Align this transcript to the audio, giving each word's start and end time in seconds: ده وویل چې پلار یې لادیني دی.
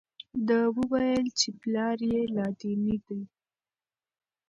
ده 0.47 0.59
وویل 0.77 1.25
چې 1.39 1.47
پلار 1.61 1.97
یې 2.11 2.21
لادیني 2.35 2.97
دی. 3.05 3.21